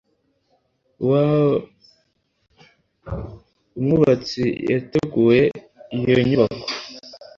[3.77, 5.43] Umwubatsi yateguye
[5.97, 6.67] iyo nyubako